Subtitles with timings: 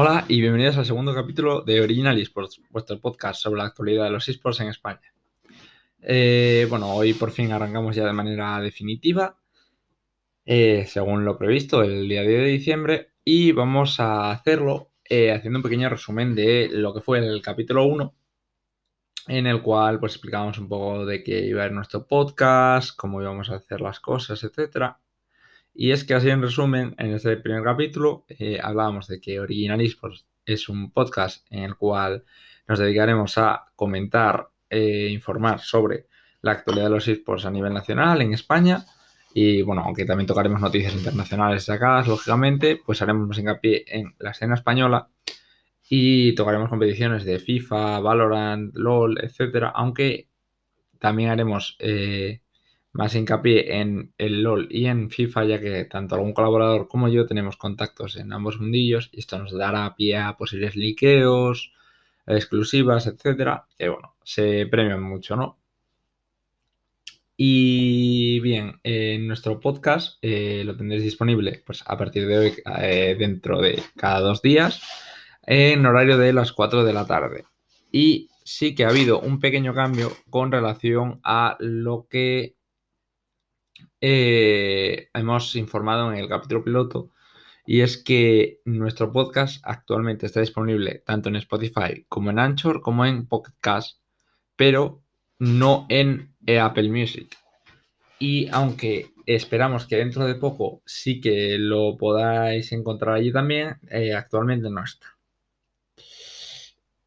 [0.00, 4.10] Hola y bienvenidos al segundo capítulo de Original Esports, vuestro podcast sobre la actualidad de
[4.10, 5.12] los esports en España.
[6.00, 9.40] Eh, bueno, hoy por fin arrancamos ya de manera definitiva,
[10.44, 15.58] eh, según lo previsto, el día 10 de diciembre, y vamos a hacerlo eh, haciendo
[15.58, 18.14] un pequeño resumen de lo que fue el capítulo 1,
[19.26, 23.20] en el cual pues explicamos un poco de qué iba a ser nuestro podcast, cómo
[23.20, 25.00] íbamos a hacer las cosas, etcétera.
[25.80, 29.80] Y es que así en resumen, en este primer capítulo eh, hablábamos de que Original
[29.80, 32.24] Esports es un podcast en el cual
[32.66, 36.08] nos dedicaremos a comentar e informar sobre
[36.42, 38.84] la actualidad de los esports a nivel nacional en España.
[39.32, 44.32] Y bueno, aunque también tocaremos noticias internacionales sacadas, lógicamente, pues haremos más hincapié en la
[44.32, 45.10] escena española
[45.88, 50.28] y tocaremos competiciones de FIFA, Valorant, LOL, etcétera, aunque
[50.98, 52.40] también haremos eh,
[52.92, 57.26] más hincapié en el LOL y en FIFA, ya que tanto algún colaborador como yo
[57.26, 61.72] tenemos contactos en ambos mundillos y esto nos dará pie a posibles liqueos,
[62.26, 65.58] exclusivas, etcétera, que bueno, se premian mucho, ¿no?
[67.40, 73.16] Y bien, en nuestro podcast eh, lo tendréis disponible pues, a partir de hoy, eh,
[73.16, 74.82] dentro de cada dos días,
[75.46, 77.44] en horario de las 4 de la tarde.
[77.92, 82.56] Y sí que ha habido un pequeño cambio con relación a lo que
[84.00, 87.10] eh, hemos informado en el capítulo piloto
[87.66, 93.04] y es que nuestro podcast actualmente está disponible tanto en Spotify como en Anchor como
[93.04, 93.98] en Pocket Cast,
[94.56, 95.02] pero
[95.38, 97.36] no en Apple Music.
[98.18, 104.14] Y aunque esperamos que dentro de poco sí que lo podáis encontrar allí también, eh,
[104.14, 105.18] actualmente no está.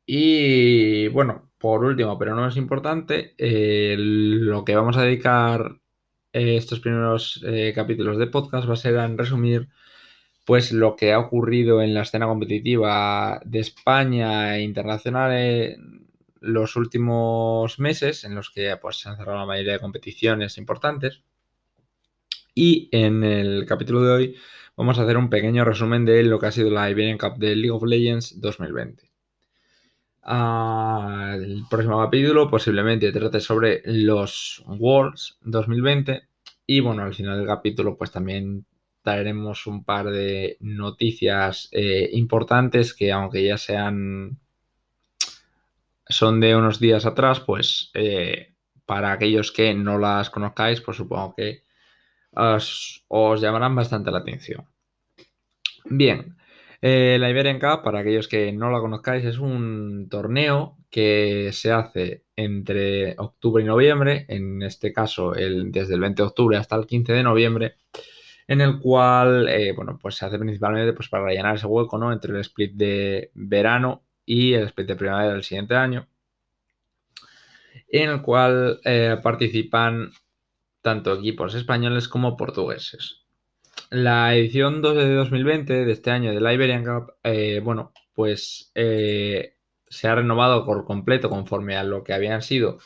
[0.05, 5.80] Y bueno, por último, pero no es importante, eh, lo que vamos a dedicar
[6.33, 9.69] eh, estos primeros eh, capítulos de podcast va a ser en resumir
[10.45, 16.07] pues lo que ha ocurrido en la escena competitiva de España e internacional en
[16.39, 21.21] los últimos meses, en los que pues, se han cerrado la mayoría de competiciones importantes.
[22.55, 24.35] Y en el capítulo de hoy
[24.75, 27.55] vamos a hacer un pequeño resumen de lo que ha sido la Iberian Cup de
[27.55, 29.10] League of Legends 2020.
[30.23, 36.21] El próximo capítulo posiblemente trate sobre los Worlds 2020
[36.67, 38.65] y bueno, al final del capítulo pues también
[39.01, 44.39] traeremos un par de noticias eh, importantes que aunque ya sean
[46.07, 48.53] son de unos días atrás, pues eh,
[48.85, 51.63] para aquellos que no las conozcáis, pues supongo que
[52.31, 53.03] os,
[53.39, 54.65] llamarán bastante la atención.
[55.85, 56.35] Bien,
[56.81, 61.71] eh, la Iberian Cup, para aquellos que no la conozcáis, es un torneo que se
[61.71, 66.75] hace entre octubre y noviembre, en este caso el, desde el 20 de octubre hasta
[66.75, 67.75] el 15 de noviembre,
[68.47, 72.11] en el cual, eh, bueno, pues se hace principalmente pues, para rellenar ese hueco, ¿no?
[72.11, 76.07] Entre el split de verano y el split de primavera del siguiente año,
[77.89, 80.11] en el cual eh, participan
[80.81, 83.20] tanto equipos españoles como portugueses.
[83.91, 90.07] La edición de 2020 de este año de la Iberian Cup, eh, bueno, pues se
[90.07, 92.79] ha renovado por completo conforme a lo que habían sido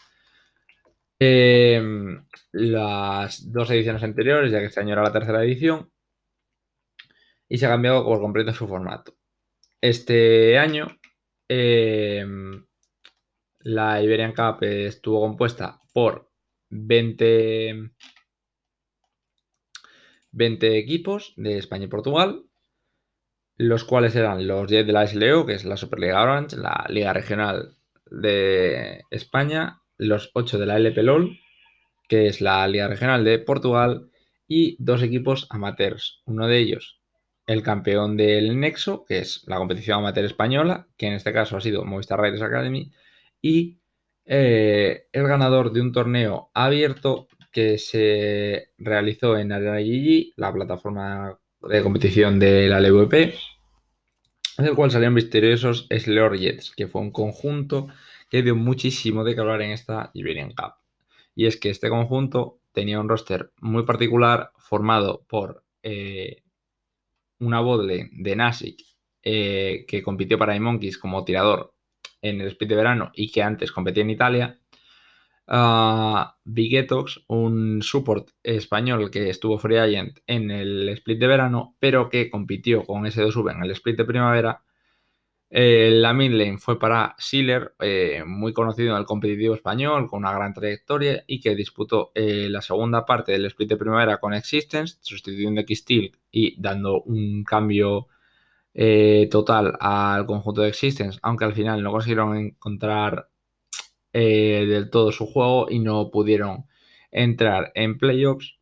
[1.19, 5.91] em, las dos ediciones anteriores, ya que este año era la tercera edición,
[7.47, 9.16] y se ha cambiado por completo su formato.
[9.81, 10.87] Este año
[11.47, 12.66] em,
[13.59, 16.31] la Iberian Cup estuvo compuesta por
[16.69, 17.91] 20,
[20.35, 22.44] 20 equipos de España y Portugal,
[23.57, 27.13] los cuales eran los 10 de la SLO, que es la Superliga Orange, la Liga
[27.13, 27.78] Regional
[28.12, 31.40] de España, los 8 de la LP LOL,
[32.09, 34.09] que es la Liga Regional de Portugal,
[34.47, 36.22] y dos equipos amateurs.
[36.25, 37.00] Uno de ellos,
[37.47, 41.62] el campeón del Nexo, que es la competición amateur española, que en este caso ha
[41.62, 42.91] sido Movistar Riders Academy,
[43.41, 43.79] y
[44.25, 51.39] eh, el ganador de un torneo abierto que se realizó en Arena GG, la plataforma
[51.61, 53.33] de competición de la LVP,
[54.57, 57.87] del cual salieron misteriosos Slor Jets, que fue un conjunto
[58.29, 60.73] que dio muchísimo de que hablar en esta Iberian Cup.
[61.34, 66.43] Y es que este conjunto tenía un roster muy particular formado por eh,
[67.40, 68.81] una bodle de Nasic
[69.23, 71.73] eh, que compitió para iMonkeys como tirador
[72.22, 74.59] en el split de verano y que antes competía en Italia,
[75.47, 82.09] uh, Bigetox, un support español que estuvo free agent en el split de verano, pero
[82.09, 84.64] que compitió con S2V en el split de primavera.
[85.50, 90.34] Eh, la midlane fue para Sealer, eh, muy conocido en el competitivo español, con una
[90.34, 94.97] gran trayectoria y que disputó eh, la segunda parte del split de primavera con Existence,
[95.02, 98.08] sustituyendo a Steel y dando un cambio
[99.32, 103.30] total al conjunto de Existence, aunque al final no consiguieron encontrar
[104.17, 106.67] eh, del todo su juego y no pudieron
[107.12, 108.58] entrar en playoffs.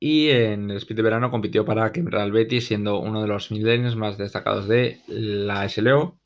[0.00, 3.94] Y en el Speed de verano compitió para Real Betis, siendo uno de los midlaners
[3.94, 6.18] más destacados de la SLO.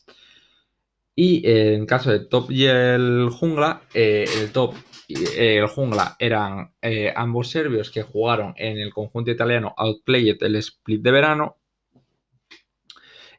[1.16, 4.74] Y en caso de Top y el Jungla, eh, el Top
[5.08, 6.72] y el Jungla eran
[7.16, 11.56] ambos serbios que jugaron en el conjunto italiano Outplayed el Split de verano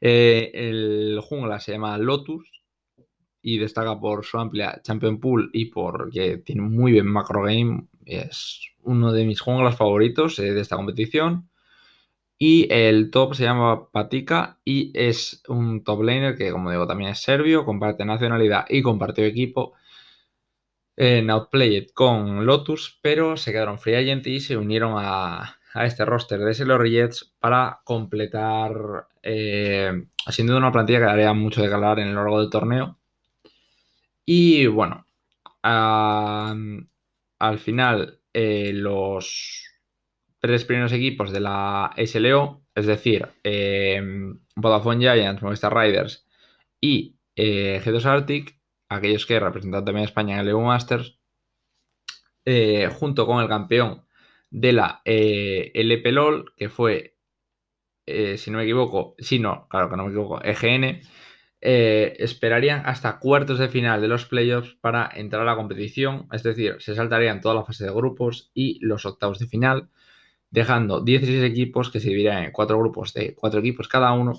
[0.02, 2.57] eh, el jungla se llama Lotus
[3.48, 7.88] y destaca por su amplia Champion Pool y porque tiene muy bien macro game.
[8.06, 11.50] Es uno de mis junglas favoritos eh, de esta competición.
[12.38, 17.12] Y el top se llama Patika y es un top laner que, como digo, también
[17.12, 19.76] es serbio, comparte nacionalidad y compartió equipo
[20.98, 26.04] en Outplayed con Lotus, pero se quedaron free agent y se unieron a, a este
[26.04, 32.00] roster de SLO Jets para completar, eh, siendo una plantilla que daría mucho de calar
[32.00, 32.97] en el largo del torneo.
[34.28, 35.06] Y bueno,
[35.64, 36.80] al
[37.60, 39.64] final eh, los
[40.40, 44.02] tres primeros equipos de la SLO, es decir, eh,
[44.56, 46.28] Vodafone Giants, Movistar Riders
[46.82, 48.60] y G2 Arctic,
[48.90, 51.20] aquellos que representan también a España en el EU Masters,
[53.00, 54.08] junto con el campeón
[54.50, 56.14] de la eh, LP
[56.56, 57.18] que fue,
[58.06, 61.02] eh, si no me equivoco, si no, claro que no me equivoco, EGN,
[61.62, 66.44] eh, esperarían hasta cuartos de final de los playoffs para entrar a la competición, es
[66.44, 69.90] decir, se saltarían toda la fase de grupos y los octavos de final,
[70.52, 74.34] dejando 16 equipos que se dividirían en cuatro grupos de cuatro equipos cada uno,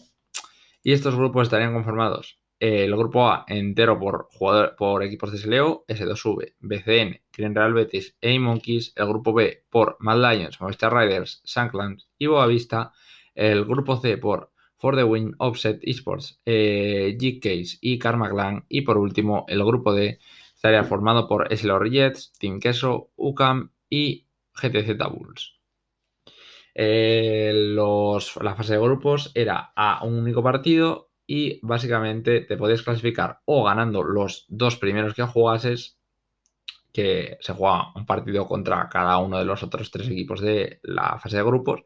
[0.83, 7.21] y estos grupos estarían conformados el grupo A entero por, equipos de SLO, S2V, BCN,
[7.33, 12.27] Green Real Betis e Monkeys, el grupo B por Mad Lions, Movistar Riders, Sunklands y
[12.27, 12.93] Boavista,
[13.35, 18.97] el grupo C por For the Win, Offset Esports, eh, G-Case y Karma y por
[18.97, 20.19] último el grupo D
[20.55, 25.59] estaría formado por SLO Jets, Team Queso, UCAM y GTZ Bulls.
[26.75, 33.41] Eh, la fase de grupos era a un único partido y básicamente te podías clasificar
[33.45, 35.99] o ganando los dos primeros que jugases,
[36.93, 41.19] que se juega un partido contra cada uno de los otros tres equipos de la
[41.19, 41.83] fase de grupos.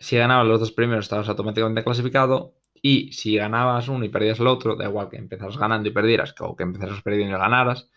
[0.00, 4.46] Si ganabas los dos primeros estabas automáticamente clasificado y si ganabas uno y perdías el
[4.46, 7.90] otro, da igual que empezaras ganando y perdieras o que empezaras perdiendo y ganaras,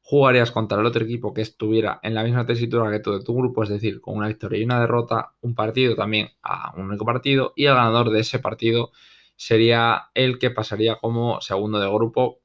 [0.00, 3.36] jugarías contra el otro equipo que estuviera en la misma tesitura que tú de tu
[3.36, 7.04] grupo, es decir, con una victoria y una derrota, un partido también a un único
[7.04, 8.90] partido, y el ganador de ese partido
[9.36, 12.40] sería el que pasaría como segundo de grupo,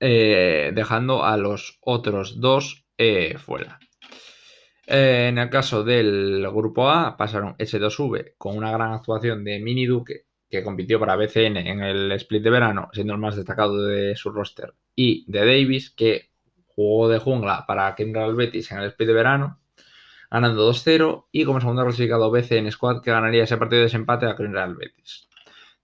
[0.00, 3.78] eh, dejando a los otros dos eh, fuera.
[4.86, 9.86] Eh, en el caso del grupo A, pasaron S2V con una gran actuación de Mini
[9.86, 14.14] Duque, que compitió para BCN en el split de verano, siendo el más destacado de
[14.16, 16.30] su roster, y de Davis, que
[16.66, 19.60] jugó de jungla para Kendall Betis en el split de verano,
[20.30, 24.34] ganando 2-0, y como segundo clasificado BCN Squad, que ganaría ese partido de desempate a
[24.34, 25.28] Real Betis.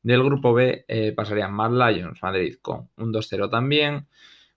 [0.03, 4.09] Del grupo B eh, pasarían Mad Lions Madrid con un 2-0 también,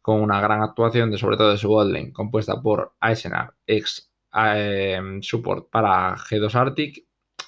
[0.02, 5.00] con una gran actuación de sobre todo de su botlane, compuesta por Eisenar, ex eh,
[5.22, 7.06] support para G2 Arctic,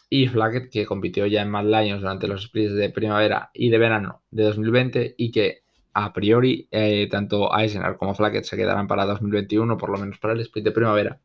[0.09, 3.77] y Flacket, que compitió ya en Mad Lions durante los splits de primavera y de
[3.77, 5.63] verano de 2020 y que
[5.94, 10.33] a priori eh, tanto Eisenhower como Flacket se quedarán para 2021, por lo menos para
[10.33, 11.19] el split de primavera.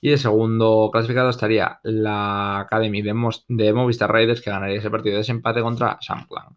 [0.00, 5.18] Y de segundo clasificado estaría la Academy de, Movistar Raiders, que ganaría ese partido de
[5.18, 6.56] desempate contra Samplan.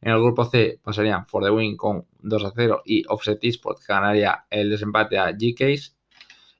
[0.00, 3.86] En el grupo C pasarían For the Win con 2 a 0 y Offset Esports,
[3.86, 5.92] que ganaría el desempate a G-Case.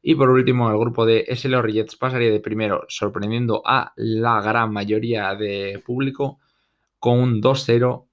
[0.01, 5.35] Y por último, el grupo de Jets pasaría de primero, sorprendiendo a la gran mayoría
[5.35, 6.39] de público
[6.99, 8.09] con un 2-0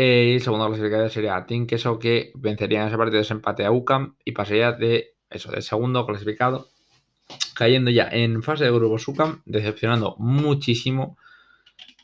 [0.00, 3.64] eh, y el segundo clasificado sería Team Queso, que vencería en ese partido de desempate
[3.64, 6.68] a UCAM y pasaría de eso, del segundo clasificado,
[7.54, 11.18] cayendo ya en fase de grupos UCAM, decepcionando muchísimo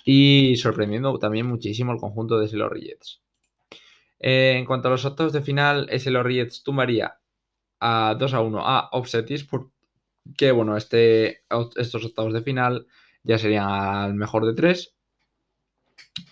[0.05, 3.23] y sorprendiendo también muchísimo el conjunto de Jets.
[4.19, 7.19] Eh, en cuanto a los octavos de final, SLO Jets tumbaría
[7.85, 11.43] a 2 a 1 a Offsetis, porque bueno, este,
[11.77, 12.87] estos octavos de final
[13.23, 14.95] ya serían al mejor de tres.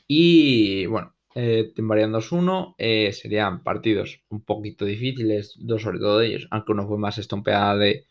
[0.07, 2.75] Y bueno, eh, 2-1.
[2.79, 7.19] Eh, serían partidos un poquito difíciles, dos sobre todo de ellos, aunque uno fue más
[7.19, 8.07] estompeada de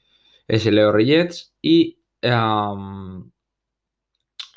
[0.48, 1.54] SLO Jets.
[1.62, 2.00] Y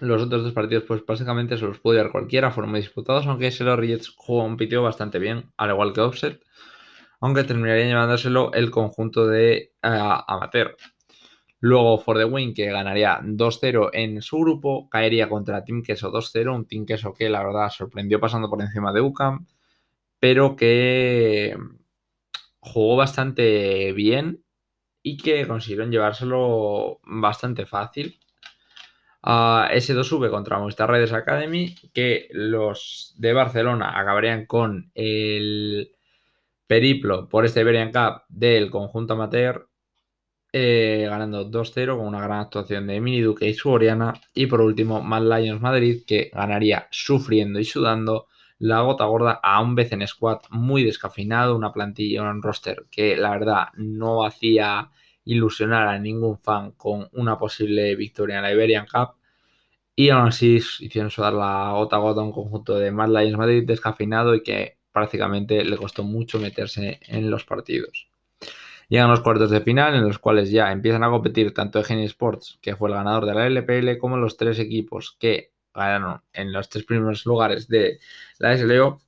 [0.00, 3.50] los otros dos partidos, pues básicamente se los puede dar cualquiera, fueron muy disputados, aunque
[3.50, 6.43] SLO Jets compitió bastante bien, al igual que Offset,
[7.21, 10.76] aunque terminaría llevándoselo el conjunto de uh, amateur.
[11.61, 16.54] Luego For the Win, que ganaría 2-0 en su grupo, caería contra Team Queso 2-0,
[16.54, 19.47] un Team Queso que la verdad sorprendió pasando por encima de UCAM,
[20.18, 21.56] pero que
[22.61, 24.44] jugó bastante bien
[25.02, 28.18] y que consiguieron llevárselo bastante fácil.
[29.23, 35.93] a S2V contra Movistar Riders Academy, que los de Barcelona acabarían con el
[36.75, 39.69] periplo por este Iberian Cup del conjunto amateur,
[40.52, 44.14] eh, ganando 2-0 con una gran actuación de Mini Duque y su Oriana.
[44.35, 48.26] Y por último, Mad Lions Madrid, que ganaría sufriendo y sudando
[48.59, 53.31] la gota gorda a un BCN Squad muy descafinado, una plantilla, un roster que la
[53.31, 54.90] verdad no hacía
[55.25, 59.14] ilusionar a ningún fan con una posible victoria en la Iberian Cup.
[59.95, 63.64] Y aún así hicieron sudar la gota gorda a un conjunto de Mad Lions Madrid
[63.64, 68.08] descafinado y que prácticamente le costó mucho meterse en los partidos.
[68.88, 72.60] Llegan los cuartos de final en los cuales ya empiezan a competir tanto Geni Sports,
[72.62, 76.68] que fue el ganador de la LPL, como los tres equipos que ganaron en los
[76.68, 77.98] tres primeros lugares de
[78.38, 79.00] la SLO,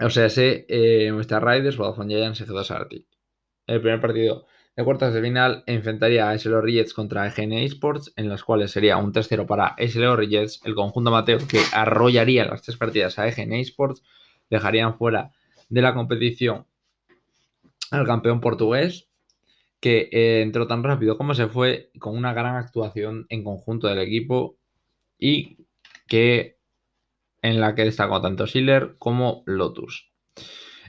[0.00, 3.06] o sea, se eh, Riders, Vodafone Giants y G2 Arctic.
[3.66, 8.28] El primer partido de cuartos de final enfrentaría a SLO Rillets contra EGN Esports, en
[8.28, 12.76] las cuales sería un 3-0 para SLO Rillets, el conjunto amateur que arrollaría las tres
[12.76, 14.02] partidas a EGN Esports,
[14.50, 15.32] dejarían fuera
[15.68, 16.66] de la competición
[17.90, 19.08] al campeón portugués,
[19.80, 23.98] que eh, entró tan rápido como se fue, con una gran actuación en conjunto del
[23.98, 24.56] equipo
[25.18, 25.58] y
[26.08, 26.58] que
[27.42, 30.10] en la que destacó tanto Schiller como Lotus.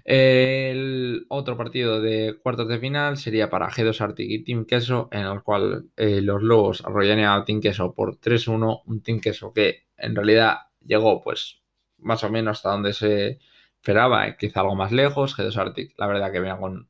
[0.05, 5.25] El otro partido de cuartos de final sería para G2 Arctic y Team Queso, en
[5.25, 9.87] el cual eh, los Lobos arrollarían a Team Queso por 3-1, un Team Queso que
[9.97, 11.64] en realidad llegó pues
[12.05, 13.39] más o menos hasta donde se
[13.75, 15.37] esperaba, quizá algo más lejos.
[15.37, 16.89] G2 Arctic, la verdad que venía con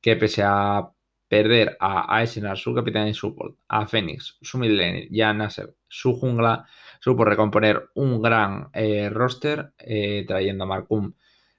[0.00, 0.90] que pese a
[1.28, 6.18] perder a Aisenar, su capitán y support, a Phoenix, su midlaner y a Nasser, su
[6.18, 6.66] jungla,
[7.00, 11.12] supo recomponer un gran eh, roster, eh, trayendo a Markum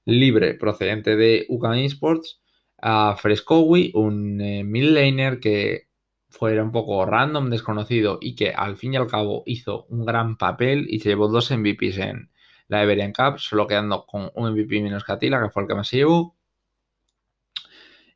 [0.06, 2.42] libre procedente de UCAM Esports,
[2.82, 5.88] a Frescowi, un eh, que
[6.28, 10.38] fuera un poco random, desconocido y que al fin y al cabo hizo un gran
[10.38, 12.31] papel y se llevó dos MVPs en
[12.78, 15.88] la Iberian Cup, solo quedando con un MVP menos que que fue el que más
[15.88, 16.36] se llevó.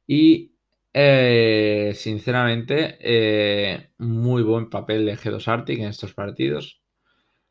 [0.08, 0.54] Y
[0.94, 6.82] eh, sinceramente, eh, muy buen papel de G2 Arctic en estos partidos.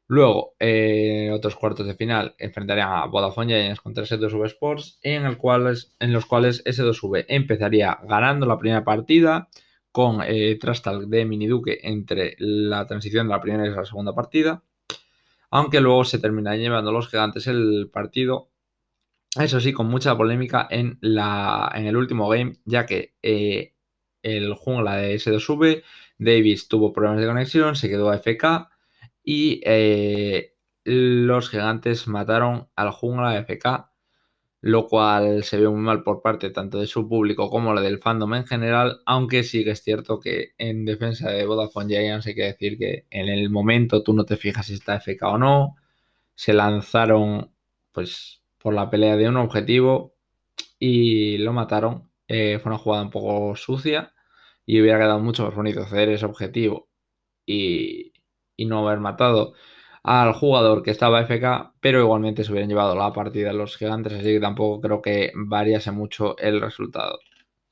[0.06, 5.36] Luego, eh, otros cuartos de final enfrentarían a Vodafone Giants contra S2V Sports, en, los
[5.36, 9.48] cuales S2V empezaría ganando la primera partida
[9.90, 14.62] con eh, Trastal de Miniduque entre la transición de la primera y la segunda partida,
[15.54, 18.50] aunque luego se terminarían llevando los gigantes el partido.
[19.38, 23.76] Eso sí, con mucha polémica en, la, en el último game, ya que eh,
[24.22, 25.84] el jungla de S2V,
[26.18, 28.68] Davis tuvo problemas de conexión, se quedó AFK
[29.22, 33.92] y eh, los gigantes mataron al jungla FK,
[34.64, 37.98] lo cual se vio muy mal por parte tanto de su público como la del
[37.98, 42.34] fandom en general, aunque sí que es cierto que en defensa de Vodafone Giants hay
[42.34, 45.76] que decir que en el momento tú no te fijas si está FK o no,
[46.34, 47.50] se lanzaron
[47.92, 50.14] pues por la pelea de un objetivo
[50.78, 52.10] y lo mataron.
[52.26, 54.14] Eh, fue una jugada un poco sucia
[54.64, 56.88] y hubiera quedado mucho más bonito hacer ese objetivo
[57.44, 58.12] y,
[58.56, 59.52] no haber matado
[60.04, 64.24] al jugador que estaba FK, pero igualmente se hubieran llevado la partida los gigantes, así
[64.34, 67.18] que tampoco creo que variase mucho el resultado.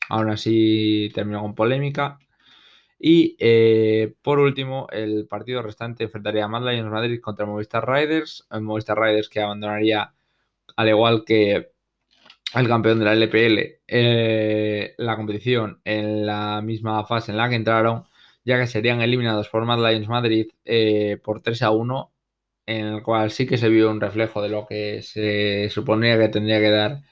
[0.09, 2.19] Aún así terminó con polémica.
[2.99, 8.47] Y eh, por último, el partido restante enfrentaría a Mad Lions Madrid contra Movistar Riders.
[8.61, 10.15] Movistar Riders que abandonaría
[10.77, 11.73] al igual que
[12.55, 17.57] el campeón de la LPL, eh, la competición en la misma fase en la que
[17.57, 18.05] entraron,
[18.45, 22.12] ya que serían eliminados por Mad Lions Madrid eh, por 3 a 1,
[22.67, 26.29] en el cual sí que se vio un reflejo de lo que se suponía que
[26.29, 27.03] tendría que dar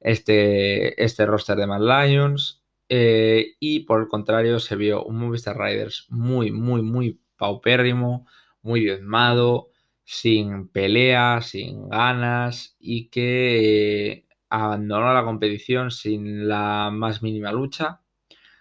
[0.00, 2.62] este, este roster de Mad Lions.
[2.88, 8.26] Eh, y por el contrario, se vio un Movistar Riders muy, muy, muy paupérrimo,
[8.62, 9.70] muy diezmado,
[10.04, 18.00] sin pelea, sin ganas y que abandonó la competición sin la más mínima lucha.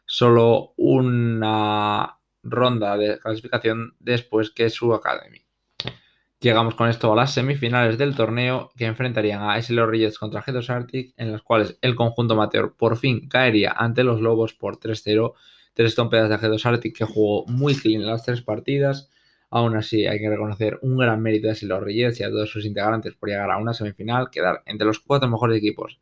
[0.06, 5.45] Solo una ronda de clasificación después que su Academy.
[6.46, 10.70] Llegamos con esto a las semifinales del torneo que enfrentarían a SLO Reyes contra G2
[10.70, 15.34] Arctic, en las cuales el conjunto amateur por fin caería ante los Lobos por 3-0.
[15.74, 19.10] Tres trompetas de G2 Arctic que jugó muy clean las tres partidas
[19.50, 22.64] Aún así, hay que reconocer un gran mérito de los Reyes y a todos sus
[22.64, 26.00] integrantes por llegar a una semifinal, quedar entre los cuatro mejores equipos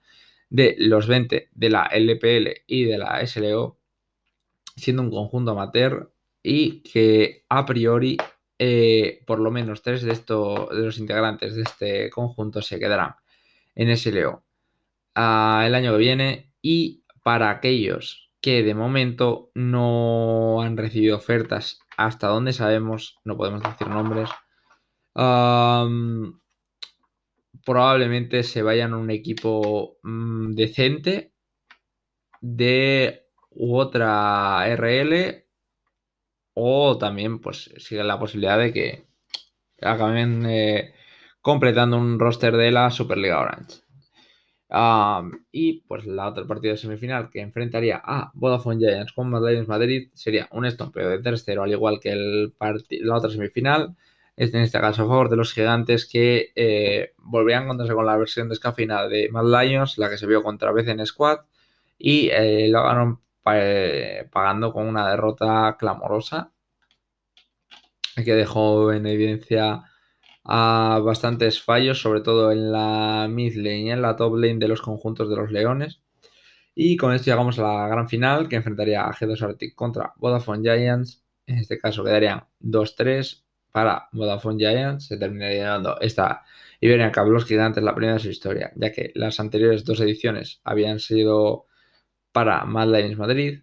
[0.49, 3.77] de los 20 de la LPL y de la SLO
[4.75, 6.11] siendo un conjunto amateur
[6.43, 8.17] y que a priori
[8.65, 13.15] eh, por lo menos tres de, de los integrantes de este conjunto se quedarán
[13.75, 14.45] en SLO
[15.13, 16.53] el año que viene.
[16.61, 23.61] Y para aquellos que de momento no han recibido ofertas hasta donde sabemos, no podemos
[23.63, 24.29] decir nombres,
[27.65, 31.33] probablemente se vayan a un equipo mm, decente
[32.39, 35.42] de u otra RL
[36.53, 39.05] o también pues sigue la posibilidad de que
[39.81, 40.93] acaben eh,
[41.41, 43.81] completando un roster de la Superliga Orange.
[45.51, 50.09] y pues la otra partida de semifinal que enfrentaría a Vodafone Giants con Madrid Madrid
[50.13, 52.53] sería un estompeo de tercero, al igual que el
[53.01, 53.95] la otra semifinal.
[54.35, 58.05] Este, en este caso a favor de los gigantes que eh, volverían a encontrarse con
[58.05, 61.41] la versión descafeinada de Mad Lions, la que se vio contra en Squad,
[61.99, 66.53] y eh, lo ganaron pagando con una derrota clamorosa
[68.15, 69.83] que dejó en evidencia
[70.45, 74.67] a bastantes fallos, sobre todo en la mid lane y en la top lane de
[74.67, 76.01] los conjuntos de los Leones.
[76.75, 80.61] Y con esto llegamos a la gran final que enfrentaría a G2 Arctic contra Vodafone
[80.61, 81.23] Giants.
[81.45, 85.07] En este caso quedarían 2-3 para Vodafone Giants.
[85.07, 86.43] Se terminaría dando esta
[86.81, 90.61] Iberian Cup los gigantes la primera de su historia, ya que las anteriores dos ediciones
[90.63, 91.67] habían sido
[92.33, 93.61] para Mad Madrid.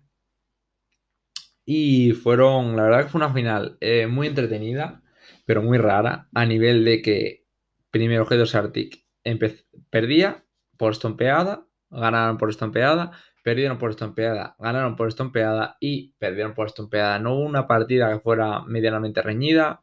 [1.64, 5.02] Y fueron, la verdad que fue una final eh, muy entretenida,
[5.44, 7.46] pero muy rara, a nivel de que
[7.90, 9.04] primero G2 Arctic
[9.90, 10.44] perdía
[10.76, 13.12] por estompeada, ganaron por estompeada,
[13.44, 17.18] perdieron por estompeada, ganaron por estompeada y perdieron por estompeada.
[17.18, 19.82] No hubo una partida que fuera medianamente reñida.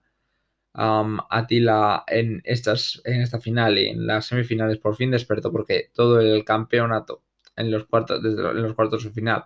[0.74, 6.46] Atila en, en esta final y en las semifinales por fin despertó porque todo el
[6.46, 7.24] campeonato
[7.58, 9.46] en los cuartos, desde los cuartos de final.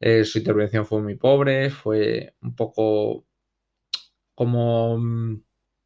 [0.00, 3.26] Eh, su intervención fue muy pobre, fue un poco
[4.34, 5.42] como mm,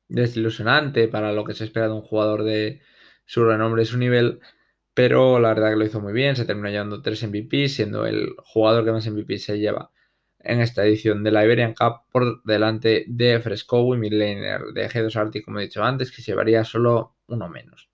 [0.09, 2.81] desilusionante para lo que se espera de un jugador de
[3.27, 4.41] su renombre y su nivel,
[4.95, 8.35] pero la verdad que lo hizo muy bien, se terminó llevando tres MVP, siendo el
[8.39, 9.91] jugador que más MVP se lleva
[10.41, 15.15] en esta edición de la Iberian Cup por delante de Fresco y Midlaner de G2
[15.17, 17.88] Arctic, como he dicho antes, que llevaría solo uno menos.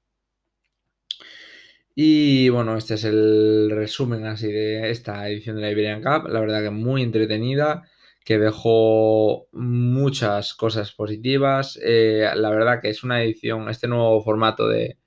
[1.96, 6.28] Y bueno, este es el resumen así de esta edición de la Iberian Cup.
[6.28, 7.84] La verdad que muy entretenida,
[8.24, 11.78] que dejó muchas cosas positivas.
[11.82, 14.98] Eh, la verdad que es una edición, este nuevo formato de,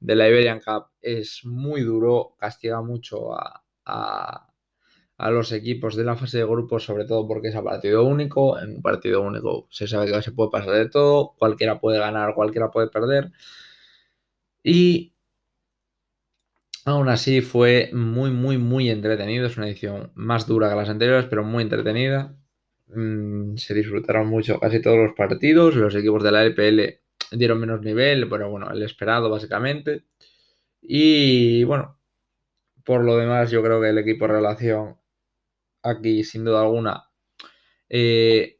[0.00, 6.38] la Iberian Cup es muy duro, castiga mucho a, a, los equipos de la fase
[6.38, 8.58] de grupos, sobre todo porque es a partido único.
[8.58, 12.34] En un partido único se sabe que se puede pasar de todo, cualquiera puede ganar,
[12.34, 13.32] cualquiera puede perder.
[14.64, 15.13] Y
[16.86, 19.46] Aún así fue muy, muy, muy entretenido.
[19.46, 22.36] Es una edición más dura que las anteriores, pero muy entretenida.
[22.88, 25.74] Mm, se disfrutaron mucho casi todos los partidos.
[25.76, 27.00] Los equipos de la LPL
[27.32, 30.04] dieron menos nivel, pero bueno, el esperado básicamente.
[30.82, 31.98] Y bueno,
[32.84, 34.96] por lo demás, yo creo que el equipo relación
[35.82, 37.04] aquí, sin duda alguna,
[37.88, 38.53] eh,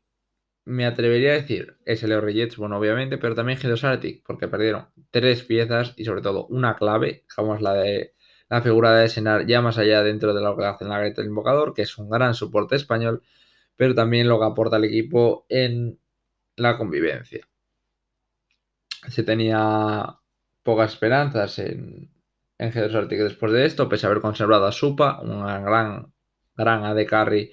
[0.64, 5.42] me atrevería a decir SLO Rejets, bueno, obviamente, pero también G2 Arctic, porque perdieron tres
[5.42, 8.14] piezas y sobre todo una clave, como la de
[8.48, 11.20] la figura de Senar, ya más allá dentro de lo que hace en la Greta
[11.20, 13.22] del Invocador, que es un gran soporte español,
[13.76, 15.98] pero también lo que aporta el equipo en
[16.56, 17.46] la convivencia.
[19.08, 20.18] Se tenía
[20.62, 22.10] pocas esperanzas en,
[22.58, 26.12] en G2 Arctic después de esto, pese a haber conservado a Supa, una gran,
[26.56, 27.52] gran AD carry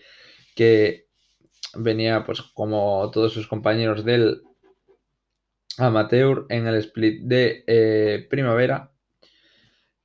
[0.56, 1.11] que
[1.76, 4.44] venía pues como todos sus compañeros del
[5.78, 8.92] amateur en el split de eh, primavera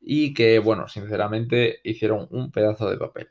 [0.01, 3.29] y que bueno sinceramente hicieron un pedazo de papel.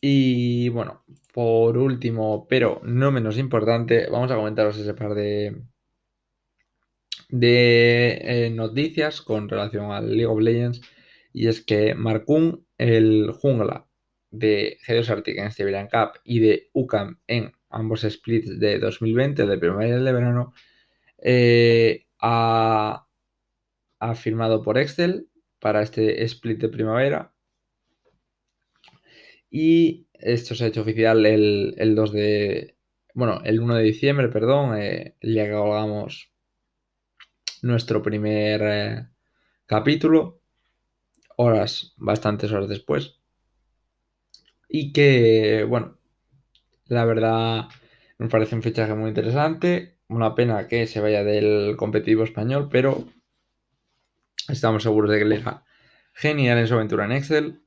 [0.00, 5.62] Y bueno por último pero no menos importante vamos a comentaros ese par de
[7.28, 10.82] de eh, noticias con relación al League of Legends
[11.32, 13.86] y es que Markun el jungla
[14.32, 19.58] de G2 Arctic en Siberian Cup y de UCAM en ambos splits de 2020, de
[19.58, 20.52] primavera y de verano,
[21.18, 23.06] eh, ha,
[24.16, 25.28] firmado por Excel
[25.60, 27.32] para este split de primavera.
[29.50, 32.76] Y esto se ha hecho oficial el, 2 de.
[33.14, 36.32] Bueno, el 1 de diciembre, perdón, eh, el día que colgamos
[37.62, 39.08] nuestro primer eh,
[39.66, 40.40] capítulo,
[41.36, 43.21] horas, bastantes horas después
[44.74, 45.98] y que, bueno,
[46.86, 47.68] la verdad
[48.16, 49.98] me parece un fichaje muy interesante.
[50.08, 53.04] Una pena que se vaya del competitivo español, pero
[54.48, 55.64] estamos seguros de que le irá
[56.14, 57.62] genial en su aventura en Excel.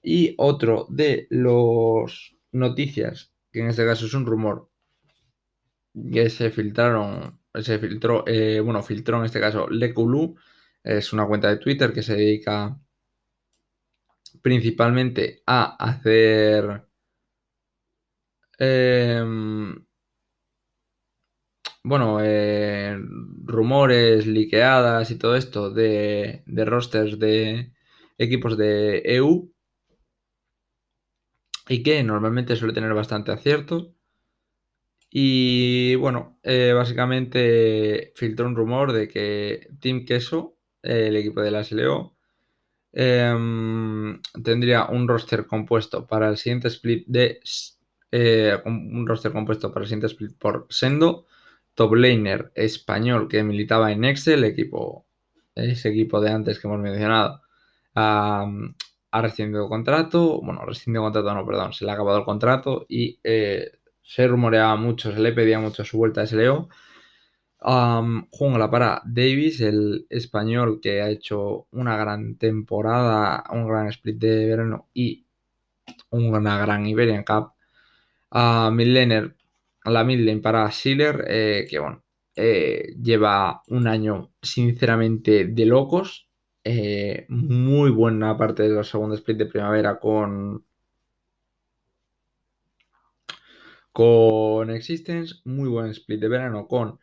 [0.00, 4.70] Y otro de los noticias, que en este caso es un rumor,
[6.12, 10.36] que se filtraron, se filtró, eh, bueno, filtró en este caso Lekulu,
[10.84, 12.78] es una cuenta de Twitter que se dedica
[14.42, 16.84] principalmente a hacer
[18.58, 19.74] em,
[21.82, 22.98] bueno, eh,
[23.44, 27.72] rumores, liqueadas y todo esto de, de rosters de
[28.18, 29.52] equipos de EU
[31.68, 33.94] y que normalmente suele tener bastante acierto.
[35.10, 41.60] Y bueno, eh, básicamente filtró un rumor de que Team Queso, el equipo de la
[41.60, 42.17] SLO,
[42.92, 47.40] em, tendría un roster compuesto para el siguiente split de
[48.10, 51.26] eh, un roster compuesto para el siguiente split por Sendo,
[51.74, 55.06] top laner español que militaba en Excel, equipo,
[55.54, 57.42] ese equipo de antes que hemos mencionado,
[57.94, 63.18] ha rescindido contrato, bueno, rescindido contrato no, perdón, se le ha acabado el contrato y
[63.24, 63.72] eh,
[64.02, 66.68] se rumoreaba mucho, se le pedía mucho su vuelta a SLO.
[67.60, 74.18] Um, jungla para Davis, el español que ha hecho una gran temporada, un gran split
[74.18, 75.26] de verano y
[76.10, 77.52] una gran Iberian Cup.
[78.30, 79.34] Uh, Midlaner,
[79.84, 82.02] la midlane para Schiller, eh, que bueno,
[82.36, 86.28] eh, lleva un año sinceramente de locos.
[86.64, 90.64] Eh, muy buena parte de los segundos split de primavera con
[93.92, 96.98] con Existence, muy buen split de verano con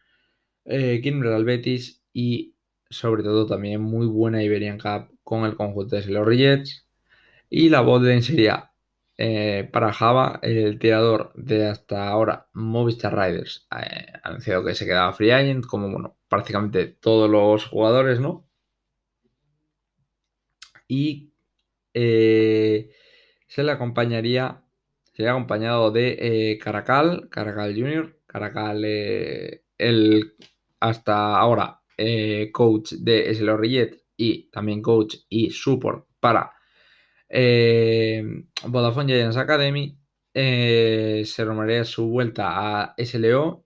[0.66, 2.56] eh, Kimber Betis y
[2.90, 6.88] sobre todo también muy buena Iberian Cup con el conjunto de los Jets
[7.50, 8.72] y la botlane sería
[9.18, 14.86] eh, para Java el tirador de hasta ahora Movistar Riders eh, ha anunciado que se
[14.86, 18.46] quedaba free agent como bueno prácticamente todos los jugadores no
[20.88, 21.34] y
[21.94, 22.92] eh,
[23.48, 24.64] se le acompañaría,
[25.14, 28.84] sería acompañado de eh, Caracal, Caracal Jr., Caracal,
[29.78, 30.36] el
[30.88, 31.82] hasta ahora
[32.52, 36.52] coach de Slorrillet y también coach y support para
[38.68, 39.98] Vodafone Giants Academy.
[40.34, 43.66] se rumorea su vuelta a SLO,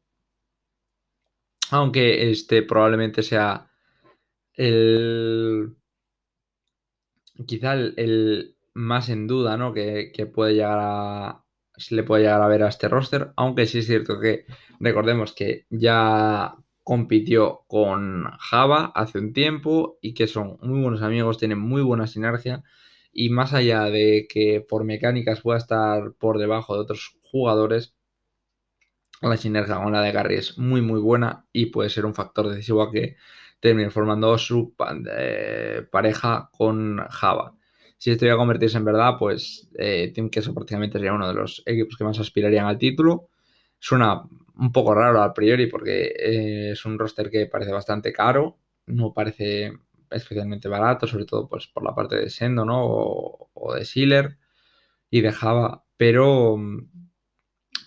[1.72, 3.70] aunque este probablemente sea
[4.54, 5.76] el
[7.46, 9.74] quizá el, más en duda, ¿no?
[9.74, 11.44] Que, puede llegar a.
[11.76, 13.32] Se le puede llegar a ver a este roster.
[13.38, 14.46] Aunque sí es cierto que
[14.80, 16.56] recordemos que ya
[16.90, 22.08] compitió con Java hace un tiempo y que son muy buenos amigos, tienen muy buena
[22.08, 22.64] sinergia.
[23.14, 27.94] Y más allá de que por mecánicas pueda estar por debajo de otros jugadores,
[29.22, 32.50] la sinergia con la de Gary es muy muy buena y puede ser un factor
[32.50, 33.18] decisivo a que
[33.60, 34.74] termine formando su
[35.16, 37.56] eh, pareja con Java.
[38.00, 41.36] Si esto iba a convertirse en verdad, pues eh, Team Queso prácticamente sería uno de
[41.36, 43.28] los equipos que más aspirarían al título.
[43.78, 44.24] Suena
[44.60, 49.14] un poco raro a priori porque eh, es un roster que parece bastante caro, no
[49.14, 49.74] parece
[50.12, 52.82] especialmente barato, sobre todo pues por la parte de Sendo, ¿no?
[52.84, 54.38] O, de Sealer
[55.10, 56.90] y de Java, pero mm,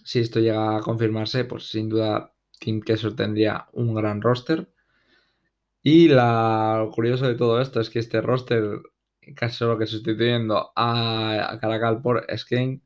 [0.04, 4.68] si esto llega a confirmarse, pues sin duda Team Queso tendría un gran roster.
[5.82, 8.80] Y lo curioso de todo esto es que este roster,
[9.34, 12.82] casi solo que sustituyendo a, Caracal por Skane,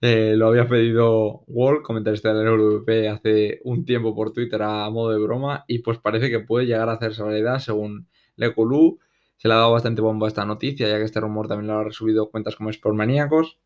[0.00, 5.10] eh, lo había pedido Wall, comentarista del WP, hace un tiempo por Twitter a modo
[5.12, 8.98] de broma, y pues parece que puede llegar a hacerse realidad según Lekulu.
[9.36, 11.78] Se le ha dado bastante bombo a esta noticia, ya que este rumor también lo
[11.78, 13.58] ha resubido cuentas como Sportmaníacos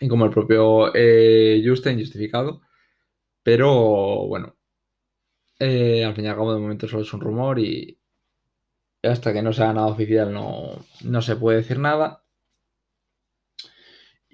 [0.00, 2.62] y como el propio eh, Justin justificado.
[3.42, 4.56] Pero bueno,
[5.58, 7.98] eh, al fin y al cabo, de momento solo es un rumor y
[9.02, 12.23] hasta que no sea nada oficial no, se puede decir nada.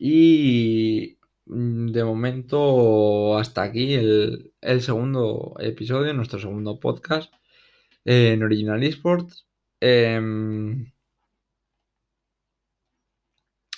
[0.01, 7.33] Y mm, de momento hasta aquí el, segundo episodio, nuestro segundo podcast
[8.05, 9.47] en Original Esports.
[9.81, 10.93] Em,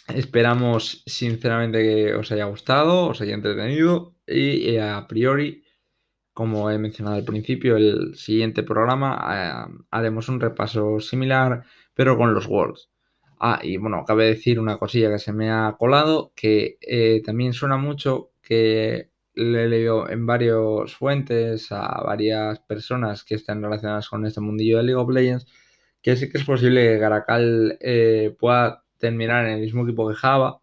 [0.09, 5.65] esperamos sinceramente que os haya gustado, os haya entretenido y eh, a priori
[6.33, 12.35] como he mencionado al principio, el siguiente programa eh, haremos un repaso similar, pero con
[12.35, 12.92] los Worlds.
[13.45, 17.53] Ah, y bueno, cabe decir una cosilla que se me ha colado, que eh, también
[17.53, 24.09] suena mucho, que le he leído en varias fuentes a varias personas que están relacionadas
[24.09, 25.47] con este mundillo de League of Legends,
[26.03, 30.15] que sí que es posible que Caracal eh, pueda terminar en el mismo equipo que
[30.15, 30.61] Java,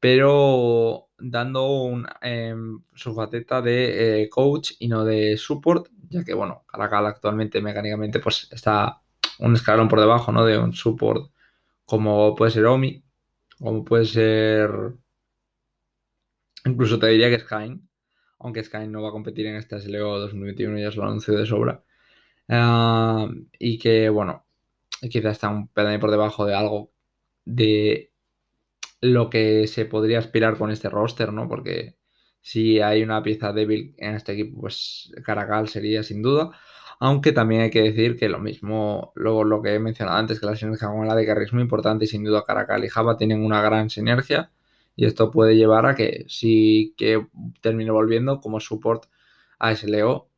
[0.00, 6.64] pero dando em, su faceta de eh, coach y no de support, ya que, bueno,
[6.66, 9.02] Caracal actualmente mecánicamente pues está
[9.38, 10.46] un escalón por debajo, ¿no?
[10.46, 11.30] De un support
[11.90, 13.02] como puede ser Omi.
[13.58, 14.70] como puede ser...
[16.64, 17.80] Incluso te diría que Sky,
[18.38, 21.46] aunque Sky no va a competir en esta SLO 2021, ya se lo anuncio de
[21.46, 21.82] sobra.
[22.48, 24.46] Ah, y que, bueno,
[25.10, 26.92] quizás está un peldaño por debajo de algo
[27.44, 28.12] de
[29.00, 31.48] lo que se podría aspirar con este roster, ¿no?
[31.48, 31.96] Porque
[32.40, 36.52] si hay una pieza débil en este equipo, pues Caracal sería sin duda.
[37.00, 40.46] Aunque también hay que decir que lo mismo, luego lo que he mencionado antes, que
[40.46, 43.16] la sinergia con la de Carry es muy importante y sin duda Caracal y Java
[43.16, 44.52] tienen una gran sinergia.
[44.96, 47.26] Y esto puede llevar a que sí que
[47.62, 49.04] termine volviendo como support
[49.58, 50.30] a SLO,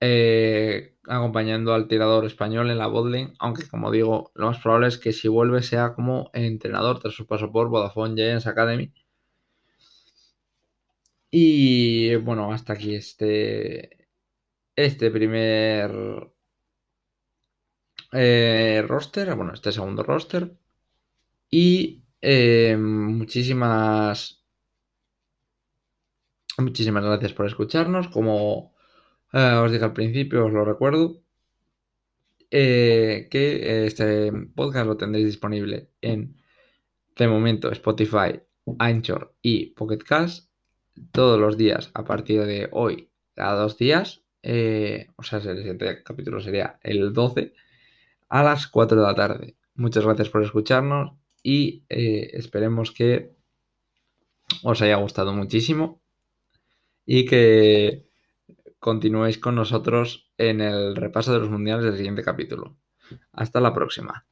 [0.00, 4.98] eh, acompañando al tirador español en la botlane, aunque como digo, lo más probable es
[4.98, 8.92] que si vuelve sea como entrenador tras su paso por Vodafone Giants Academy.
[11.30, 14.01] Y bueno, hasta aquí este,
[14.76, 15.90] este primer
[18.12, 20.56] eh, roster, bueno, este segundo roster.
[21.50, 24.42] Y eh, muchísimas,
[26.58, 28.08] muchísimas gracias por escucharnos.
[28.08, 28.74] Como
[29.32, 31.22] eh, os dije al principio, os lo recuerdo.
[32.50, 36.36] que este podcast lo tendréis disponible en,
[37.16, 38.40] de momento, Spotify,
[38.78, 40.50] Anchor y Pocket Cast
[41.12, 44.21] todos los días a partir de hoy, cada dos días.
[44.44, 47.54] O sea, el siguiente capítulo sería el 12
[48.28, 49.56] a las 4 de la tarde.
[49.74, 53.32] Muchas gracias por escucharnos y eh, esperemos que
[54.62, 56.00] os haya gustado muchísimo
[57.04, 58.06] y que
[58.78, 62.76] continuéis con nosotros en el repaso de los mundiales del siguiente capítulo.
[63.32, 64.26] Hasta la próxima.